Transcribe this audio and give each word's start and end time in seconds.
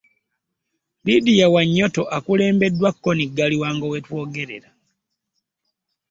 Lydia 1.05 1.47
wanyoto 1.53 2.01
akulembeddwa 2.17 2.89
Konnie 3.03 3.31
Galiwango 3.37 3.85
wetwogerera. 3.93 4.69